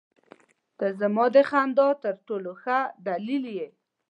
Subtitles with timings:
[0.77, 3.69] •ته زما د خندا تر ټولو ښه دلیل یې.